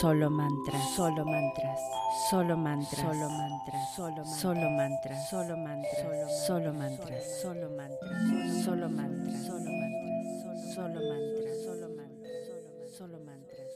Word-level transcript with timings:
Solo 0.00 0.28
mantras, 0.28 0.94
solo 0.94 1.24
mantras, 1.24 1.80
solo 2.28 2.54
mantras, 2.54 3.00
solo 3.00 3.30
mantras, 3.30 3.94
solo 3.94 4.20
mantras, 4.20 4.36
solo 4.36 4.70
mantras, 4.70 5.30
solo 5.30 5.56
mantras, 5.56 6.46
solo 6.46 6.72
mantras, 6.74 7.24
solo 7.42 7.70
mantras, 7.70 8.62
solo 8.62 8.88
mantras, 8.90 9.46
solo 9.46 9.70
mantras, 9.70 10.74
solo 10.74 11.00
mantras, 11.00 11.62
solo 11.64 11.88
mantras, 11.88 12.94
solo 12.94 13.18
mantras. 13.20 13.66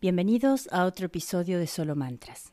Bienvenidos 0.00 0.68
a 0.70 0.84
otro 0.84 1.06
episodio 1.06 1.58
de 1.58 1.66
Solo 1.66 1.96
Mantras. 1.96 2.52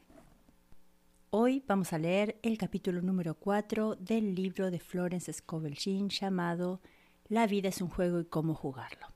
Hoy 1.29 1.63
vamos 1.67 1.93
a 1.93 1.99
leer 1.99 2.39
el 2.41 2.57
capítulo 2.57 3.03
número 3.03 3.35
4 3.35 3.97
del 3.97 4.33
libro 4.33 4.71
de 4.71 4.79
Florence 4.79 5.31
Scovel 5.31 5.75
Jean 5.75 6.09
llamado 6.09 6.81
La 7.27 7.45
vida 7.45 7.69
es 7.69 7.83
un 7.83 7.89
juego 7.89 8.19
y 8.19 8.25
cómo 8.25 8.55
jugarlo. 8.55 9.13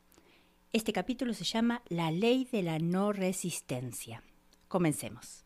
Este 0.78 0.94
capítulo 0.94 1.34
se 1.34 1.44
llama 1.44 1.82
La 1.90 2.12
ley 2.12 2.48
de 2.52 2.62
la 2.62 2.78
no 2.78 3.12
resistencia. 3.12 4.22
Comencemos. 4.68 5.44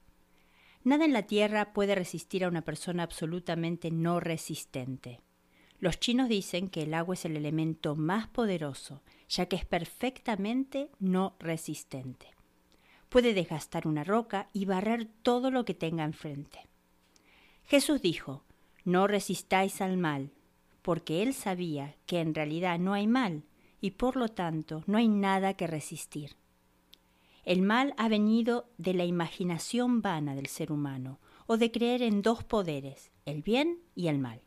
Nada 0.84 1.06
en 1.06 1.14
la 1.14 1.22
Tierra 1.22 1.72
puede 1.72 1.96
resistir 1.96 2.44
a 2.44 2.50
una 2.50 2.64
persona 2.64 3.04
absolutamente 3.04 3.92
no 3.92 4.20
resistente. 4.20 5.22
Los 5.80 6.02
chinos 6.02 6.28
dicen 6.28 6.68
que 6.68 6.84
el 6.84 6.94
agua 6.94 7.14
es 7.14 7.24
el 7.24 7.38
elemento 7.38 7.96
más 7.96 8.28
poderoso, 8.28 9.04
ya 9.30 9.46
que 9.46 9.56
es 9.56 9.64
perfectamente 9.64 10.92
no 11.00 11.38
resistente. 11.40 12.28
Puede 13.08 13.34
desgastar 13.34 13.88
una 13.88 14.04
roca 14.04 14.50
y 14.52 14.66
barrer 14.66 15.08
todo 15.24 15.50
lo 15.50 15.64
que 15.64 15.74
tenga 15.74 16.04
enfrente. 16.04 16.68
Jesús 17.64 18.02
dijo, 18.02 18.44
no 18.84 19.08
resistáis 19.08 19.80
al 19.80 19.96
mal, 19.96 20.32
porque 20.82 21.24
él 21.24 21.34
sabía 21.34 21.96
que 22.06 22.20
en 22.20 22.36
realidad 22.36 22.80
no 22.80 22.92
hay 22.92 23.08
mal, 23.08 23.46
y 23.82 23.92
por 23.92 24.16
lo 24.16 24.30
tanto 24.30 24.84
no 24.88 24.98
hay 24.98 25.08
nada 25.08 25.56
que 25.56 25.68
resistir. 25.68 26.38
El 27.44 27.64
mal 27.64 27.94
ha 27.98 28.08
venido 28.08 28.70
de 28.78 28.94
la 28.94 29.04
imaginación 29.04 30.02
vana 30.02 30.36
del 30.36 30.46
ser 30.46 30.72
humano 30.72 31.20
o 31.48 31.58
de 31.58 31.72
creer 31.72 32.04
en 32.04 32.22
dos 32.22 32.44
poderes, 32.44 33.12
el 33.26 33.42
bien 33.42 33.80
y 33.96 34.08
el 34.08 34.20
mal. 34.20 34.42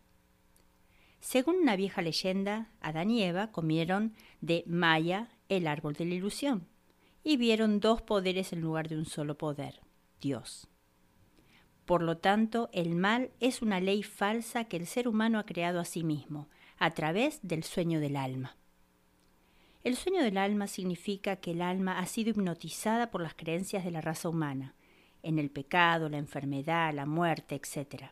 Según 1.18 1.56
una 1.56 1.74
vieja 1.74 2.02
leyenda, 2.02 2.70
Adán 2.80 3.11
y 3.11 3.22
Eva 3.22 3.50
comieron 3.50 4.14
de 4.40 4.62
Maya, 4.67 5.30
el 5.48 5.66
árbol 5.66 5.95
de 5.95 6.05
la 6.05 6.14
ilusión, 6.14 6.68
y 7.24 7.36
vieron 7.36 7.80
dos 7.80 8.02
poderes 8.02 8.52
en 8.52 8.61
lugar 8.61 8.89
de 8.89 8.96
un 8.96 9.06
solo 9.06 9.36
poder, 9.36 9.80
Dios. 10.20 10.68
Por 11.86 12.02
lo 12.02 12.18
tanto, 12.18 12.70
el 12.72 12.95
mal 12.95 13.30
es 13.40 13.61
una 13.61 13.80
ley 13.80 14.02
falsa 14.02 14.64
que 14.64 14.77
el 14.77 14.86
ser 14.86 15.08
humano 15.08 15.39
ha 15.39 15.46
creado 15.46 15.80
a 15.80 15.84
sí 15.84 16.05
mismo, 16.05 16.48
a 16.78 16.90
través 16.92 17.40
del 17.42 17.64
sueño 17.64 18.01
del 18.01 18.16
alma. 18.16 18.56
El 19.84 19.96
sueño 19.96 20.22
del 20.22 20.39
alma 20.39 20.67
significa 20.67 21.36
que 21.36 21.50
el 21.50 21.61
alma 21.61 21.98
ha 21.98 22.06
sido 22.06 22.30
hipnotizada 22.30 23.11
por 23.11 23.20
las 23.20 23.34
creencias 23.34 23.84
de 23.84 23.90
la 23.90 24.00
raza 24.00 24.30
humana, 24.30 24.74
en 25.22 25.39
el 25.39 25.50
pecado, 25.50 26.08
la 26.08 26.17
enfermedad, 26.17 26.95
la 26.95 27.05
muerte, 27.05 27.55
etc. 27.55 28.05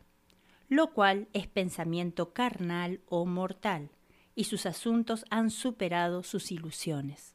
Lo 0.69 0.93
cual 0.93 1.27
es 1.33 1.47
pensamiento 1.47 2.31
carnal 2.31 3.01
o 3.09 3.25
mortal, 3.25 3.89
y 4.35 4.43
sus 4.43 4.67
asuntos 4.67 5.25
han 5.31 5.49
superado 5.49 6.21
sus 6.21 6.51
ilusiones. 6.51 7.33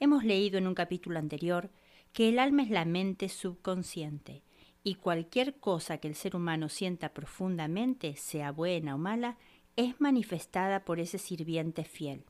Hemos 0.00 0.24
leído 0.24 0.58
en 0.58 0.66
un 0.66 0.74
capítulo 0.74 1.20
anterior 1.20 1.70
que 2.12 2.30
el 2.30 2.40
alma 2.40 2.64
es 2.64 2.70
la 2.70 2.84
mente 2.84 3.28
subconsciente, 3.28 4.42
y 4.82 4.96
cualquier 4.96 5.60
cosa 5.60 5.98
que 5.98 6.08
el 6.08 6.16
ser 6.16 6.34
humano 6.34 6.68
sienta 6.68 7.14
profundamente, 7.14 8.16
sea 8.16 8.50
buena 8.50 8.96
o 8.96 8.98
mala, 8.98 9.38
es 9.76 10.00
manifestada 10.00 10.84
por 10.84 10.98
ese 10.98 11.18
sirviente 11.18 11.84
fiel. 11.84 12.24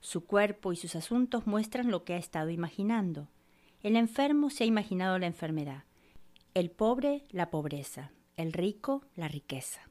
Su 0.00 0.24
cuerpo 0.24 0.72
y 0.72 0.76
sus 0.76 0.96
asuntos 0.96 1.46
muestran 1.46 1.90
lo 1.90 2.04
que 2.04 2.14
ha 2.14 2.18
estado 2.18 2.50
imaginando. 2.50 3.28
El 3.82 3.96
enfermo 3.96 4.50
se 4.50 4.64
ha 4.64 4.66
imaginado 4.66 5.18
la 5.18 5.26
enfermedad, 5.26 5.84
el 6.54 6.70
pobre 6.70 7.24
la 7.30 7.50
pobreza, 7.50 8.12
el 8.36 8.52
rico 8.52 9.04
la 9.14 9.28
riqueza. 9.28 9.88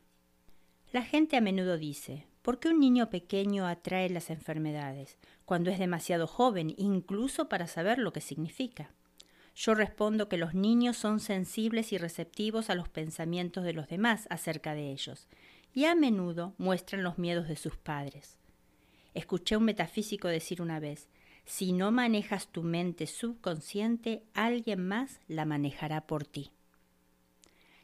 La 0.91 1.03
gente 1.03 1.37
a 1.37 1.41
menudo 1.41 1.77
dice, 1.77 2.25
¿por 2.41 2.59
qué 2.59 2.69
un 2.69 2.79
niño 2.79 3.09
pequeño 3.09 3.67
atrae 3.67 4.09
las 4.09 4.29
enfermedades 4.29 5.17
cuando 5.45 5.69
es 5.69 5.79
demasiado 5.79 6.27
joven, 6.27 6.73
incluso 6.77 7.49
para 7.49 7.67
saber 7.67 7.99
lo 7.99 8.13
que 8.13 8.21
significa? 8.21 8.91
Yo 9.55 9.73
respondo 9.73 10.27
que 10.27 10.37
los 10.37 10.53
niños 10.53 10.97
son 10.97 11.19
sensibles 11.19 11.93
y 11.93 11.97
receptivos 11.97 12.69
a 12.69 12.75
los 12.75 12.89
pensamientos 12.89 13.63
de 13.63 13.73
los 13.73 13.87
demás 13.87 14.27
acerca 14.29 14.73
de 14.73 14.91
ellos, 14.91 15.27
y 15.73 15.85
a 15.85 15.95
menudo 15.95 16.53
muestran 16.57 17.03
los 17.03 17.17
miedos 17.17 17.47
de 17.47 17.55
sus 17.55 17.77
padres. 17.77 18.37
Escuché 19.15 19.55
un 19.55 19.63
metafísico 19.63 20.27
decir 20.27 20.61
una 20.61 20.79
vez, 20.79 21.07
si 21.45 21.71
no 21.71 21.89
manejas 21.91 22.49
tu 22.49 22.63
mente 22.63 23.07
subconsciente, 23.07 24.23
alguien 24.33 24.85
más 24.85 25.21
la 25.27 25.45
manejará 25.45 26.05
por 26.05 26.25
ti. 26.25 26.51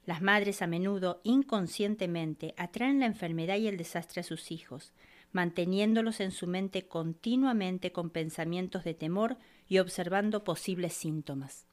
Las 0.05 0.21
madres 0.21 0.61
a 0.61 0.67
menudo 0.67 1.21
inconscientemente 1.23 2.53
atraen 2.57 2.99
la 2.99 3.05
enfermedad 3.05 3.55
y 3.55 3.67
el 3.67 3.77
desastre 3.77 4.21
a 4.21 4.23
sus 4.25 4.51
hijos, 4.51 4.91
manteniéndolos 5.31 6.19
en 6.19 6.31
su 6.31 6.47
mente 6.47 6.87
continuamente 6.87 7.93
con 7.93 8.09
pensamientos 8.09 8.83
de 8.83 8.93
temor 8.93 9.37
y 9.69 9.79
observando 9.79 10.43
posibles 10.43 10.93
síntomas. 10.93 11.65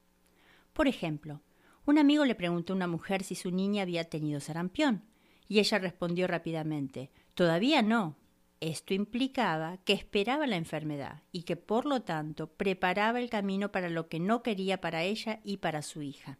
Por 0.71 0.87
ejemplo, 0.87 1.41
un 1.85 1.97
amigo 1.97 2.23
le 2.23 2.35
preguntó 2.35 2.71
a 2.71 2.77
una 2.77 2.87
mujer 2.87 3.23
si 3.23 3.35
su 3.35 3.51
niña 3.51 3.81
había 3.81 4.05
tenido 4.05 4.39
sarampión, 4.39 5.03
y 5.49 5.59
ella 5.59 5.79
respondió 5.79 6.27
rápidamente 6.27 7.09
Todavía 7.33 7.81
no, 7.81 8.15
esto 8.61 8.93
implicaba 8.93 9.77
que 9.85 9.93
esperaba 9.93 10.45
la 10.47 10.57
enfermedad 10.57 11.21
y 11.31 11.43
que 11.43 11.55
por 11.55 11.85
lo 11.85 12.01
tanto 12.01 12.47
preparaba 12.47 13.19
el 13.19 13.29
camino 13.29 13.71
para 13.71 13.89
lo 13.89 14.09
que 14.09 14.19
no 14.19 14.43
quería 14.43 14.81
para 14.81 15.03
ella 15.03 15.39
y 15.43 15.57
para 15.57 15.81
su 15.81 16.01
hija. 16.01 16.37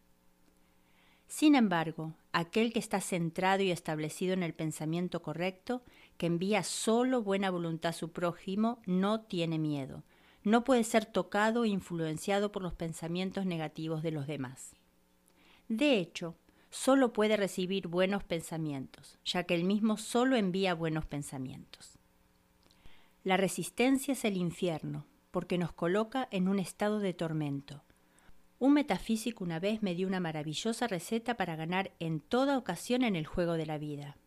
Sin 1.28 1.54
embargo, 1.56 2.16
aquel 2.34 2.74
que 2.74 2.80
está 2.80 3.02
centrado 3.02 3.62
y 3.62 3.72
establecido 3.72 4.34
en 4.34 4.42
el 4.42 4.54
pensamiento 4.54 5.22
correcto, 5.22 5.84
que 6.18 6.26
envía 6.26 6.64
solo 6.64 7.22
buena 7.22 7.52
voluntad 7.52 7.92
a 7.92 7.94
su 7.94 8.12
prójimo, 8.12 8.82
no 8.88 9.22
tiene 9.22 9.60
miedo, 9.60 10.04
no 10.44 10.64
puede 10.64 10.84
ser 10.84 11.06
tocado 11.06 11.62
o 11.62 11.66
influenciado 11.66 12.52
por 12.52 12.64
los 12.64 12.74
pensamientos 12.74 13.46
negativos 13.46 14.02
de 14.02 14.12
los 14.12 14.26
demás. 14.26 14.76
De 15.68 16.00
hecho, 16.00 16.36
solo 16.72 17.14
puede 17.14 17.38
recibir 17.38 17.88
buenos 17.88 18.24
pensamientos, 18.24 19.20
ya 19.24 19.44
que 19.44 19.54
él 19.54 19.66
mismo 19.66 19.98
solo 19.98 20.36
envía 20.36 20.74
buenos 20.74 21.06
pensamientos. 21.06 21.99
La 23.24 23.38
resistencia 23.38 24.14
es 24.14 24.24
el 24.24 24.38
infierno, 24.38 25.06
porque 25.32 25.58
nos 25.58 25.74
coloca 25.74 26.28
en 26.32 26.48
un 26.48 26.60
estado 26.60 27.00
de 27.00 27.14
tormento. 27.14 27.84
Un 28.60 28.74
metafísico 28.74 29.44
una 29.44 29.60
vez 29.60 29.82
me 29.82 29.96
dio 29.96 30.08
una 30.08 30.20
maravillosa 30.20 30.88
receta 30.88 31.36
para 31.36 31.56
ganar 31.56 31.92
en 32.00 32.20
toda 32.20 32.58
ocasión 32.58 33.04
en 33.04 33.16
el 33.16 33.26
juego 33.26 33.54
de 33.54 33.66
la 33.66 33.78
vida, 33.78 34.18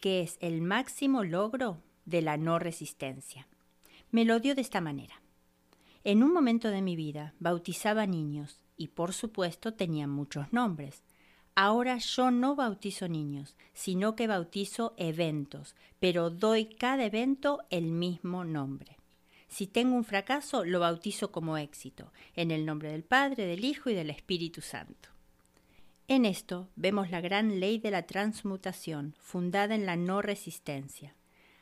que 0.00 0.20
es 0.20 0.38
el 0.40 0.62
máximo 0.62 1.24
logro 1.24 1.82
de 2.04 2.22
la 2.22 2.36
no 2.36 2.58
resistencia. 2.58 3.46
Me 4.10 4.24
lo 4.24 4.40
dio 4.40 4.54
de 4.54 4.62
esta 4.62 4.80
manera. 4.80 5.22
En 6.02 6.22
un 6.22 6.32
momento 6.32 6.68
de 6.70 6.82
mi 6.82 6.96
vida 6.96 7.34
bautizaba 7.40 8.06
niños 8.06 8.64
y 8.76 8.88
por 8.88 9.12
supuesto 9.12 9.74
tenían 9.74 10.10
muchos 10.10 10.52
nombres, 10.52 11.02
Ahora 11.54 11.98
yo 11.98 12.30
no 12.30 12.54
bautizo 12.54 13.08
niños, 13.08 13.56
sino 13.72 14.16
que 14.16 14.26
bautizo 14.26 14.94
eventos, 14.96 15.74
pero 15.98 16.30
doy 16.30 16.66
cada 16.66 17.04
evento 17.04 17.60
el 17.70 17.86
mismo 17.86 18.44
nombre. 18.44 18.96
Si 19.48 19.66
tengo 19.66 19.96
un 19.96 20.04
fracaso, 20.04 20.64
lo 20.64 20.80
bautizo 20.80 21.32
como 21.32 21.58
éxito, 21.58 22.12
en 22.36 22.52
el 22.52 22.64
nombre 22.64 22.92
del 22.92 23.02
Padre, 23.02 23.46
del 23.46 23.64
Hijo 23.64 23.90
y 23.90 23.94
del 23.94 24.10
Espíritu 24.10 24.60
Santo. 24.60 25.08
En 26.06 26.24
esto 26.24 26.68
vemos 26.76 27.10
la 27.10 27.20
gran 27.20 27.60
ley 27.60 27.78
de 27.78 27.90
la 27.90 28.06
transmutación, 28.06 29.14
fundada 29.18 29.74
en 29.74 29.86
la 29.86 29.96
no 29.96 30.22
resistencia. 30.22 31.14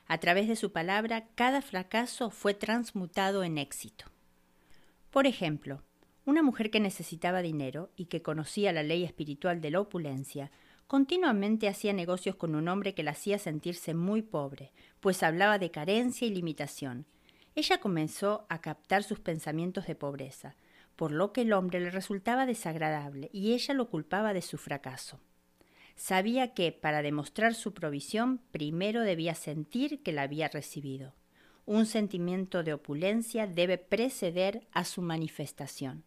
A 0.07 0.19
través 0.19 0.49
de 0.49 0.57
su 0.57 0.73
palabra, 0.73 1.27
cada 1.35 1.61
fracaso 1.61 2.31
fue 2.31 2.55
transmutado 2.55 3.43
en 3.43 3.59
éxito. 3.59 4.07
Por 5.11 5.27
ejemplo, 5.27 5.83
una 6.29 6.43
mujer 6.43 6.71
que 6.71 6.79
necesitaba 6.79 7.41
dinero 7.41 7.89
y 7.97 8.05
que 8.05 8.21
conocía 8.21 8.71
la 8.71 8.83
ley 8.83 9.03
espiritual 9.03 9.63
de 9.63 9.71
la 9.71 9.81
opulencia, 9.81 10.51
continuamente 10.87 11.69
hacía 11.69 11.95
negocios 11.95 12.37
con 12.37 12.55
un 12.55 12.69
hombre 12.69 12.93
que 12.93 13.03
la 13.03 13.13
hacía 13.13 13.39
sentirse 13.39 13.95
muy 13.95 14.21
pobre, 14.21 14.71
pues 15.01 15.23
hablaba 15.23 15.59
de 15.59 15.71
carencia 15.71 16.29
y 16.29 16.31
limitación. 16.31 17.07
Ella 17.55 17.81
comenzó 17.81 18.45
a 18.51 18.61
captar 18.61 19.05
sus 19.05 19.21
pensamientos 19.21 19.87
de 19.87 19.95
pobreza, 19.95 20.55
por 20.97 21.13
lo 21.13 21.33
que 21.33 21.41
el 21.41 21.53
hombre 21.55 21.81
le 21.81 21.89
resultaba 21.89 22.45
desagradable 22.45 23.31
y 23.33 23.55
ella 23.55 23.73
lo 23.73 23.89
culpaba 23.89 24.35
de 24.35 24.43
su 24.43 24.59
fracaso. 24.59 25.21
Sabía 25.97 26.53
que, 26.53 26.73
para 26.73 27.01
demostrar 27.01 27.55
su 27.55 27.73
provisión, 27.73 28.43
primero 28.51 29.01
debía 29.01 29.35
sentir 29.35 30.03
que 30.03 30.13
la 30.13 30.25
había 30.25 30.49
recibido. 30.49 31.15
Un 31.65 31.87
sentimiento 31.87 32.63
de 32.63 32.75
opulencia 32.75 33.47
debe 33.47 33.79
preceder 33.79 34.67
a 34.73 34.85
su 34.85 35.01
manifestación. 35.01 36.05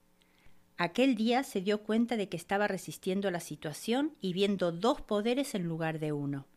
Aquel 0.83 1.13
día 1.13 1.43
se 1.43 1.61
dio 1.61 1.83
cuenta 1.83 2.17
de 2.17 2.27
que 2.27 2.35
estaba 2.35 2.67
resistiendo 2.67 3.29
la 3.29 3.39
situación 3.39 4.15
y 4.19 4.33
viendo 4.33 4.71
dos 4.71 4.99
poderes 4.99 5.53
en 5.53 5.67
lugar 5.67 5.99
de 5.99 6.11
uno. 6.11 6.47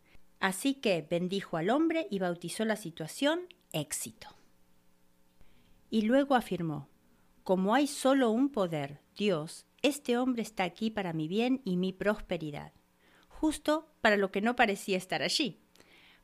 Así 0.41 0.73
que 0.73 1.03
bendijo 1.03 1.59
al 1.59 1.69
hombre 1.69 2.07
y 2.11 2.21
bautizó 2.21 2.65
la 2.65 2.77
situación 2.77 3.41
éxito. 3.73 4.29
Y 5.91 6.07
luego 6.07 6.37
afirmó, 6.37 6.89
como 7.43 7.75
hay 7.75 7.87
solo 7.87 8.31
un 8.31 8.49
poder, 8.49 9.03
Dios, 9.15 9.67
este 9.83 10.17
hombre 10.17 10.41
está 10.41 10.65
aquí 10.65 10.91
para 10.91 11.13
mi 11.13 11.29
bien 11.29 11.61
y 11.63 11.77
mi 11.77 11.93
prosperidad, 11.93 12.73
justo 13.29 13.93
para 14.01 14.17
lo 14.17 14.31
que 14.31 14.41
no 14.41 14.57
parecía 14.57 14.97
estar 14.97 15.21
allí. 15.21 15.61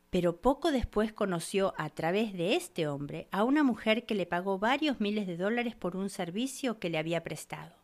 Pero 0.09 0.41
poco 0.41 0.73
después 0.73 1.13
conoció 1.13 1.75
a 1.77 1.91
través 1.91 2.33
de 2.33 2.57
este 2.57 2.89
hombre 2.89 3.29
a 3.31 3.45
una 3.45 3.63
mujer 3.63 4.07
que 4.07 4.15
le 4.15 4.25
pagó 4.25 4.59
varios 4.59 5.01
miles 5.01 5.27
de 5.27 5.37
dólares 5.37 5.77
por 5.77 5.99
un 5.99 6.09
servicio 6.09 6.79
que 6.79 6.89
le 6.89 6.97
había 6.97 7.23
prestado 7.23 7.80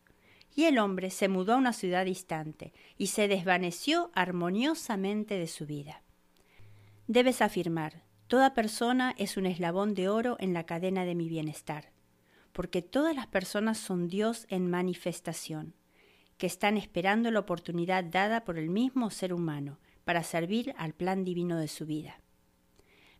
y 0.57 0.65
el 0.65 0.79
hombre 0.79 1.11
se 1.11 1.27
mudó 1.27 1.53
a 1.53 1.57
una 1.57 1.71
ciudad 1.71 2.03
distante 2.03 2.73
y 2.97 3.07
se 3.07 3.27
desvaneció 3.27 4.09
armoniosamente 4.15 5.37
de 5.37 5.45
su 5.45 5.67
vida. 5.67 6.01
Debes 7.05 7.43
afirmar, 7.43 8.01
toda 8.25 8.55
persona 8.55 9.13
es 9.19 9.37
un 9.37 9.45
eslabón 9.45 9.93
de 9.93 10.09
oro 10.09 10.35
en 10.39 10.55
la 10.55 10.65
cadena 10.65 11.05
de 11.05 11.13
mi 11.13 11.29
bienestar, 11.29 11.91
porque 12.53 12.81
todas 12.81 13.15
las 13.15 13.27
personas 13.27 13.77
son 13.77 14.07
Dios 14.07 14.47
en 14.49 14.67
manifestación, 14.67 15.75
que 16.39 16.47
están 16.47 16.75
esperando 16.75 17.29
la 17.29 17.41
oportunidad 17.41 18.03
dada 18.03 18.43
por 18.43 18.57
el 18.57 18.71
mismo 18.71 19.11
ser 19.11 19.35
humano 19.35 19.77
para 20.05 20.23
servir 20.23 20.73
al 20.79 20.93
plan 20.93 21.23
divino 21.23 21.59
de 21.59 21.67
su 21.67 21.85
vida. 21.85 22.19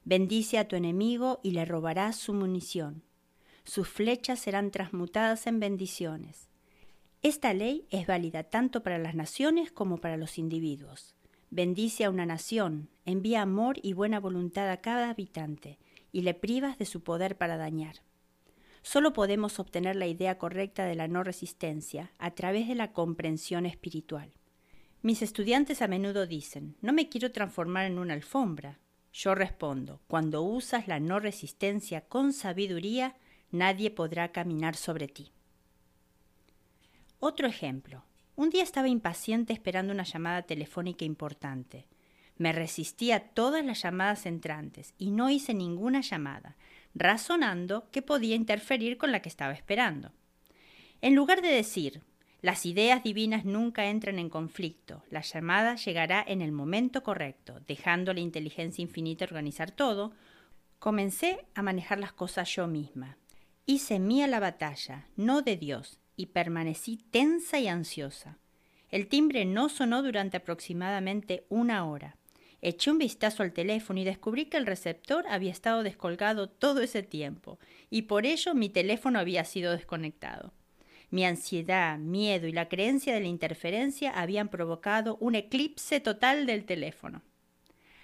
Bendice 0.06 0.58
a 0.58 0.68
tu 0.68 0.76
enemigo 0.76 1.40
y 1.44 1.52
le 1.52 1.66
robarás 1.66 2.16
su 2.16 2.34
munición. 2.34 3.04
Sus 3.64 3.88
flechas 3.88 4.40
serán 4.40 4.72
transmutadas 4.72 5.46
en 5.46 5.60
bendiciones 5.60 6.47
esta 7.28 7.54
ley 7.54 7.86
es 7.90 8.08
válida 8.08 8.44
tanto 8.44 8.84
para 8.84 8.98
las 8.98 9.14
naciones 9.14 9.72
como 9.72 9.98
para 9.98 10.18
los 10.18 10.38
individuos. 10.38 11.14
Bendice 11.50 12.06
a 12.06 12.10
una 12.10 12.26
nación, 12.26 12.90
envía 13.06 13.42
amor 13.42 13.78
y 13.82 13.94
buena 13.94 14.20
voluntad 14.20 14.70
a 14.70 14.78
cada 14.78 15.10
habitante, 15.10 15.78
y 16.12 16.22
le 16.22 16.34
privas 16.34 16.78
de 16.78 16.86
su 16.86 17.04
poder 17.04 17.38
para 17.38 17.58
dañar. 17.58 17.98
Solo 18.82 19.12
podemos 19.12 19.60
obtener 19.60 19.98
la 19.98 20.08
idea 20.08 20.38
correcta 20.38 20.86
de 20.86 20.96
la 20.96 21.10
no 21.10 21.24
resistencia 21.24 22.12
a 22.18 22.32
través 22.32 22.68
de 22.70 22.76
la 22.76 22.94
comprensión 22.94 23.66
espiritual. 23.66 24.32
Mis 25.02 25.22
estudiantes 25.22 25.82
a 25.82 25.88
menudo 25.88 26.28
dicen, 26.28 26.78
no 26.82 26.94
me 26.94 27.10
quiero 27.10 27.32
transformar 27.32 27.86
en 27.86 28.00
una 28.00 28.14
alfombra. 28.14 28.80
Yo 29.12 29.36
respondo, 29.36 30.02
cuando 30.08 30.44
usas 30.44 30.88
la 30.88 31.00
no 31.00 31.20
resistencia 31.20 32.02
con 32.02 32.32
sabiduría, 32.32 33.18
nadie 33.52 33.92
podrá 33.92 34.32
caminar 34.32 34.76
sobre 34.76 35.08
ti. 35.08 35.32
Otro 37.20 37.48
ejemplo. 37.48 38.04
Un 38.36 38.52
día 38.52 38.62
estaba 38.62 38.88
impaciente 38.88 39.52
esperando 39.52 39.92
una 39.92 40.04
llamada 40.04 40.44
telefónica 40.44 41.04
importante. 41.04 41.88
Me 42.38 42.52
resistí 42.52 43.12
a 43.12 43.30
todas 43.30 43.66
las 43.66 43.82
llamadas 43.82 44.28
entrantes 44.28 44.94
y 45.00 45.10
no 45.10 45.32
hice 45.32 45.56
ninguna 45.56 46.02
llamada, 46.02 46.56
razonando 46.94 47.90
que 47.90 48.04
podía 48.04 48.36
interferir 48.36 49.00
con 49.00 49.12
la 49.12 49.24
que 49.24 49.30
estaba 49.30 49.54
esperando. 49.54 50.12
En 51.02 51.16
lugar 51.16 51.42
de 51.42 51.48
decir, 51.48 52.04
las 52.42 52.68
ideas 52.68 53.02
divinas 53.02 53.46
nunca 53.46 53.88
entran 53.88 54.20
en 54.20 54.30
conflicto, 54.30 55.02
la 55.10 55.22
llamada 55.22 55.74
llegará 55.76 56.24
en 56.28 56.44
el 56.44 56.52
momento 56.52 57.02
correcto, 57.02 57.62
dejando 57.68 58.14
la 58.14 58.20
inteligencia 58.20 58.84
infinita 58.84 59.26
organizar 59.26 59.72
todo, 59.72 60.12
comencé 60.78 61.48
a 61.56 61.64
manejar 61.64 61.98
las 61.98 62.14
cosas 62.14 62.48
yo 62.56 62.68
misma. 62.68 63.18
Hice 63.66 63.98
mía 63.98 64.28
la 64.28 64.40
batalla, 64.40 65.08
no 65.16 65.42
de 65.42 65.58
Dios, 65.58 66.00
y 66.18 66.26
permanecí 66.26 66.98
tensa 67.12 67.60
y 67.60 67.68
ansiosa. 67.68 68.40
El 68.90 69.08
timbre 69.08 69.46
no 69.46 69.70
sonó 69.70 70.04
durante 70.04 70.38
aproximadamente 70.38 71.46
una 71.48 71.86
hora. 71.86 72.18
Eché 72.62 72.90
un 72.90 72.98
vistazo 72.98 73.44
al 73.44 73.54
teléfono 73.54 74.00
y 74.00 74.04
descubrí 74.04 74.46
que 74.46 74.58
el 74.58 74.66
receptor 74.66 75.26
había 75.30 75.52
estado 75.52 75.84
descolgado 75.84 76.50
todo 76.50 76.82
ese 76.82 77.04
tiempo, 77.04 77.60
y 77.90 78.04
por 78.04 78.26
ello 78.26 78.56
mi 78.56 78.68
teléfono 78.68 79.20
había 79.20 79.46
sido 79.46 79.72
desconectado. 79.72 80.54
Mi 81.10 81.24
ansiedad, 81.24 82.00
miedo 82.00 82.48
y 82.48 82.52
la 82.52 82.68
creencia 82.68 83.14
de 83.14 83.22
la 83.22 83.28
interferencia 83.28 84.12
habían 84.12 84.50
provocado 84.50 85.18
un 85.22 85.36
eclipse 85.36 86.00
total 86.00 86.46
del 86.46 86.66
teléfono. 86.66 87.22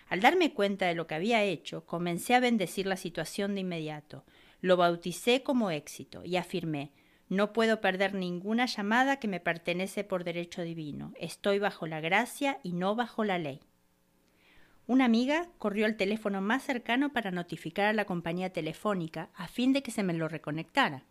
Al 0.07 0.21
darme 0.21 0.53
cuenta 0.53 0.85
de 0.85 0.93
lo 0.93 1.07
que 1.07 1.15
había 1.15 1.43
hecho, 1.43 1.85
comencé 1.85 2.35
a 2.35 2.39
bendecir 2.39 2.85
la 2.85 2.97
situación 2.97 3.55
de 3.55 3.61
inmediato. 3.61 4.23
Lo 4.61 4.77
bauticé 4.77 5.41
como 5.41 5.71
éxito 5.71 6.23
y 6.23 6.35
afirmé 6.35 6.91
no 7.33 7.53
puedo 7.53 7.81
perder 7.81 8.13
ninguna 8.13 8.65
llamada 8.65 9.17
que 9.17 9.27
me 9.27 9.39
pertenece 9.39 10.03
por 10.03 10.23
derecho 10.23 10.61
divino. 10.61 11.13
Estoy 11.19 11.59
bajo 11.59 11.87
la 11.87 11.99
gracia 11.99 12.59
y 12.63 12.73
no 12.73 12.95
bajo 12.95 13.23
la 13.23 13.37
ley. 13.37 13.61
Una 14.85 15.05
amiga 15.05 15.47
corrió 15.57 15.85
al 15.85 15.95
teléfono 15.95 16.41
más 16.41 16.63
cercano 16.63 17.13
para 17.13 17.31
notificar 17.31 17.85
a 17.85 17.93
la 17.93 18.05
compañía 18.05 18.51
telefónica 18.51 19.29
a 19.33 19.47
fin 19.47 19.71
de 19.71 19.81
que 19.81 19.91
se 19.91 20.03
me 20.03 20.13
lo 20.13 20.27
reconectara. 20.27 21.05